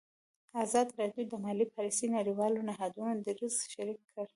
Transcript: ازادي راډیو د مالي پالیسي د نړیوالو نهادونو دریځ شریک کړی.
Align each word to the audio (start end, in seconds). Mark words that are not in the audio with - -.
ازادي 0.63 0.93
راډیو 1.01 1.23
د 1.27 1.33
مالي 1.43 1.65
پالیسي 1.75 2.05
د 2.09 2.13
نړیوالو 2.17 2.65
نهادونو 2.69 3.13
دریځ 3.27 3.55
شریک 3.73 3.99
کړی. 4.11 4.25